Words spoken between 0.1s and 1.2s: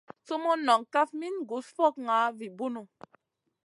Sumun non kaf